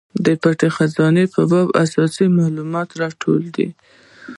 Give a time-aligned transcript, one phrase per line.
[0.25, 3.67] د پټې خزانې په باب اساسي مالومات راټولوي.